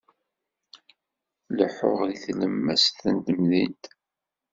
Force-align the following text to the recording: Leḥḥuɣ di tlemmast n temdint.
Leḥḥuɣ 1.57 1.99
di 2.07 2.17
tlemmast 2.23 2.99
n 3.13 3.15
temdint. 3.25 3.83